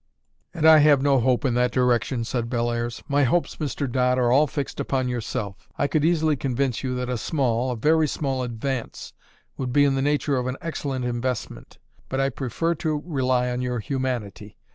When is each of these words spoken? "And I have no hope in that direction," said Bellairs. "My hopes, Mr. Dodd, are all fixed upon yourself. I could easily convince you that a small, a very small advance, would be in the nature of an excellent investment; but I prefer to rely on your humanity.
"And 0.51 0.67
I 0.67 0.79
have 0.79 1.03
no 1.03 1.19
hope 1.19 1.45
in 1.45 1.53
that 1.53 1.71
direction," 1.71 2.23
said 2.23 2.49
Bellairs. 2.49 3.03
"My 3.07 3.21
hopes, 3.23 3.57
Mr. 3.57 3.87
Dodd, 3.87 4.17
are 4.17 4.31
all 4.31 4.47
fixed 4.47 4.79
upon 4.79 5.07
yourself. 5.09 5.69
I 5.77 5.85
could 5.85 6.03
easily 6.03 6.35
convince 6.35 6.83
you 6.83 6.95
that 6.95 7.07
a 7.07 7.19
small, 7.19 7.69
a 7.69 7.75
very 7.77 8.07
small 8.07 8.41
advance, 8.41 9.13
would 9.57 9.71
be 9.71 9.85
in 9.85 9.93
the 9.93 10.01
nature 10.01 10.37
of 10.37 10.47
an 10.47 10.57
excellent 10.59 11.05
investment; 11.05 11.77
but 12.09 12.19
I 12.19 12.29
prefer 12.29 12.73
to 12.81 13.03
rely 13.05 13.51
on 13.51 13.61
your 13.61 13.77
humanity. 13.77 14.57